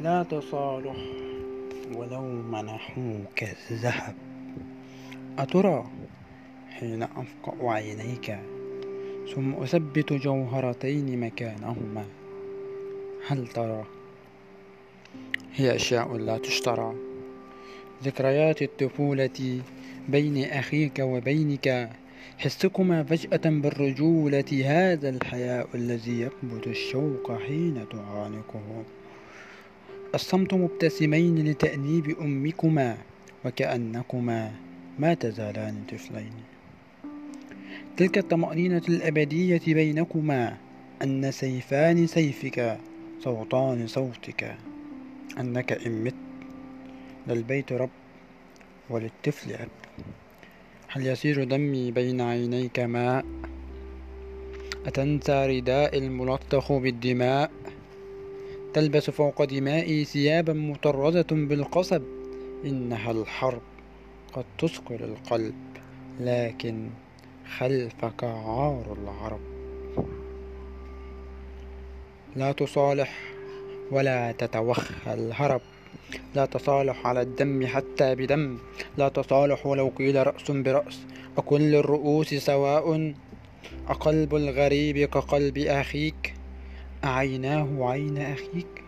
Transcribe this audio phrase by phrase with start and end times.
[0.00, 0.96] لا تصالح
[1.94, 4.14] ولو منحوك الذهب.
[5.38, 5.84] أترى
[6.70, 8.38] حين أفقأ عينيك
[9.34, 12.04] ثم أثبت جوهرتين مكانهما؟
[13.26, 13.84] هل ترى؟
[15.54, 16.94] هي أشياء لا تشترى.
[18.04, 19.60] ذكريات الطفولة
[20.08, 21.90] بين أخيك وبينك
[22.38, 28.84] حسكما فجأة بالرجولة هذا الحياء الذي يكبت الشوق حين تعانقه.
[30.14, 32.96] الصمت مبتسمين لتأنيب أمكما
[33.44, 34.52] وكأنكما
[34.98, 36.32] ما تزالان طفلين.
[37.96, 40.56] تلك الطمأنينة الأبدية بينكما
[41.02, 42.78] أن سيفان سيفك
[43.20, 44.56] صوتان صوتك.
[45.40, 46.14] أنك إن مت
[47.26, 47.90] للبيت رب
[48.90, 49.68] وللطفل أب.
[50.88, 53.24] هل يسير دمي بين عينيك ماء؟
[54.86, 57.50] أتنسى رداء الملطخ بالدماء؟
[58.74, 62.02] تلبس فوق دمائي ثيابا مطردة بالقصب.
[62.64, 63.62] إنها الحرب
[64.32, 65.54] قد تثقل القلب
[66.20, 66.88] لكن
[67.58, 69.40] خلفك عار العرب.
[72.36, 73.18] لا تصالح
[73.90, 75.60] ولا تتوخى الهرب.
[76.34, 78.58] لا تصالح على الدم حتى بدم.
[78.98, 81.00] لا تصالح ولو قيل رأس برأس.
[81.38, 83.14] أكل الرؤوس سواء.
[83.88, 86.37] أقلب الغريب كقلب أخيك.
[87.04, 88.87] أعيناه عين أخيك.